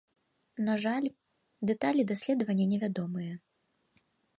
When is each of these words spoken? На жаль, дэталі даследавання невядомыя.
На 0.69 0.77
жаль, 0.85 1.07
дэталі 1.71 2.09
даследавання 2.13 2.65
невядомыя. 2.73 3.33